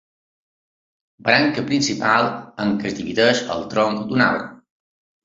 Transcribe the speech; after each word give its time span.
Branca 1.27 1.63
principal 1.67 2.29
en 2.63 2.73
què 2.79 2.89
es 2.93 2.97
divideix 3.01 3.43
el 3.57 3.67
tronc 3.75 4.01
d'un 4.09 4.25
arbre. 4.31 4.49